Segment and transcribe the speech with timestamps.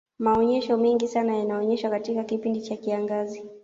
[0.19, 3.41] maonyesho mengi sana yanaonyeshwa katika kipindi cha kiangazi